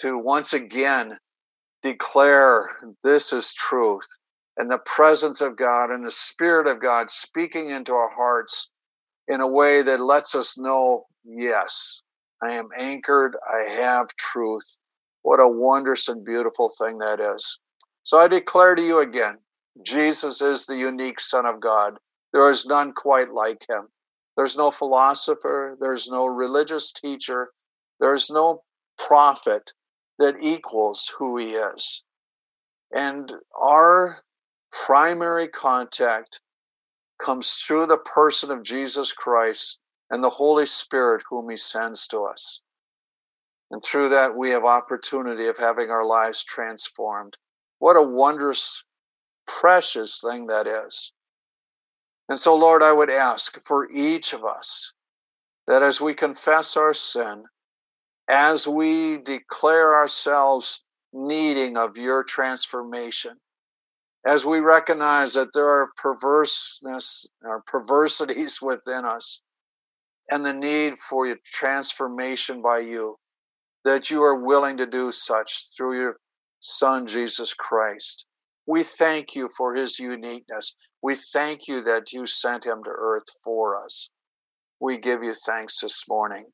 to 0.00 0.18
once 0.18 0.52
again 0.52 1.18
declare 1.82 2.70
this 3.02 3.32
is 3.32 3.54
truth 3.54 4.06
and 4.56 4.70
the 4.70 4.80
presence 4.86 5.40
of 5.40 5.56
God 5.56 5.90
and 5.90 6.04
the 6.04 6.10
Spirit 6.10 6.66
of 6.66 6.80
God 6.80 7.10
speaking 7.10 7.70
into 7.70 7.92
our 7.92 8.10
hearts 8.10 8.70
in 9.28 9.40
a 9.40 9.48
way 9.48 9.82
that 9.82 10.00
lets 10.00 10.34
us 10.34 10.56
know 10.58 11.04
yes, 11.24 12.02
I 12.42 12.52
am 12.52 12.68
anchored, 12.76 13.36
I 13.52 13.70
have 13.70 14.08
truth. 14.16 14.76
What 15.22 15.40
a 15.40 15.48
wondrous 15.48 16.08
and 16.08 16.24
beautiful 16.24 16.70
thing 16.78 16.98
that 16.98 17.20
is. 17.20 17.58
So 18.02 18.18
I 18.18 18.28
declare 18.28 18.74
to 18.74 18.82
you 18.82 18.98
again 19.00 19.38
Jesus 19.82 20.40
is 20.40 20.66
the 20.66 20.76
unique 20.76 21.20
Son 21.20 21.46
of 21.46 21.60
God. 21.60 21.94
There 22.32 22.48
is 22.50 22.66
none 22.66 22.92
quite 22.92 23.32
like 23.32 23.64
him. 23.68 23.88
There's 24.36 24.56
no 24.56 24.70
philosopher, 24.70 25.76
there's 25.80 26.08
no 26.08 26.26
religious 26.26 26.92
teacher, 26.92 27.50
there's 28.00 28.30
no 28.30 28.62
prophet 28.98 29.72
that 30.18 30.36
equals 30.40 31.12
who 31.18 31.36
he 31.38 31.52
is. 31.52 32.02
And 32.92 33.32
our 33.60 34.22
primary 34.72 35.48
contact 35.48 36.40
comes 37.22 37.54
through 37.54 37.86
the 37.86 37.98
person 37.98 38.50
of 38.50 38.62
Jesus 38.62 39.12
Christ 39.12 39.78
and 40.10 40.22
the 40.22 40.30
Holy 40.30 40.66
Spirit, 40.66 41.22
whom 41.30 41.50
he 41.50 41.56
sends 41.56 42.06
to 42.08 42.24
us. 42.24 42.60
And 43.70 43.82
through 43.82 44.10
that, 44.10 44.36
we 44.36 44.50
have 44.50 44.64
opportunity 44.64 45.46
of 45.46 45.58
having 45.58 45.90
our 45.90 46.04
lives 46.04 46.44
transformed. 46.44 47.36
What 47.78 47.96
a 47.96 48.02
wondrous 48.02 48.84
precious 49.46 50.20
thing 50.20 50.46
that 50.46 50.66
is. 50.66 51.12
And 52.28 52.40
so, 52.40 52.56
Lord, 52.56 52.82
I 52.82 52.92
would 52.92 53.10
ask 53.10 53.58
for 53.60 53.90
each 53.90 54.32
of 54.32 54.44
us 54.44 54.92
that 55.66 55.82
as 55.82 56.00
we 56.00 56.14
confess 56.14 56.76
our 56.76 56.94
sin, 56.94 57.44
as 58.28 58.66
we 58.66 59.18
declare 59.18 59.94
ourselves 59.94 60.84
needing 61.12 61.76
of 61.76 61.96
your 61.96 62.24
transformation, 62.24 63.36
as 64.26 64.44
we 64.44 64.58
recognize 64.60 65.34
that 65.34 65.52
there 65.52 65.68
are 65.68 65.90
perverseness 65.96 67.26
or 67.42 67.62
perversities 67.66 68.60
within 68.62 69.04
us 69.04 69.42
and 70.30 70.44
the 70.44 70.52
need 70.52 70.98
for 70.98 71.26
your 71.26 71.36
transformation 71.44 72.62
by 72.62 72.78
you, 72.78 73.16
that 73.84 74.10
you 74.10 74.22
are 74.22 74.42
willing 74.42 74.78
to 74.78 74.86
do 74.86 75.12
such 75.12 75.68
through 75.76 76.00
your 76.00 76.16
Son, 76.60 77.06
Jesus 77.06 77.52
Christ. 77.52 78.24
We 78.66 78.82
thank 78.82 79.34
you 79.34 79.48
for 79.56 79.74
his 79.74 79.98
uniqueness. 79.98 80.74
We 81.02 81.16
thank 81.16 81.68
you 81.68 81.82
that 81.82 82.12
you 82.12 82.26
sent 82.26 82.64
him 82.64 82.82
to 82.84 82.90
earth 82.90 83.24
for 83.44 83.82
us. 83.82 84.10
We 84.80 84.98
give 84.98 85.22
you 85.22 85.34
thanks 85.46 85.80
this 85.80 86.02
morning. 86.08 86.46